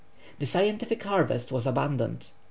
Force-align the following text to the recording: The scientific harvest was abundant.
The 0.39 0.47
scientific 0.47 1.03
harvest 1.03 1.51
was 1.51 1.67
abundant. 1.67 2.31